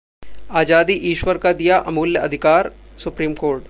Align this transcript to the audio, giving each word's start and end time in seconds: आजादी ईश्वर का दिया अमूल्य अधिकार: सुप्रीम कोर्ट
आजादी 0.51 0.93
ईश्वर 1.11 1.37
का 1.37 1.53
दिया 1.53 1.77
अमूल्य 1.87 2.19
अधिकार: 2.19 2.71
सुप्रीम 2.97 3.33
कोर्ट 3.33 3.59